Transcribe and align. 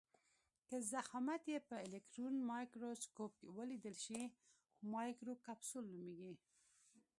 که 0.67 0.75
ضخامت 0.91 1.43
یې 1.51 1.59
په 1.67 1.75
الکټرون 1.85 2.35
مایکروسکوپ 2.49 3.33
ولیدل 3.57 3.95
شي 4.05 4.21
مایکروکپسول 4.93 5.85
نومیږي. 5.95 6.33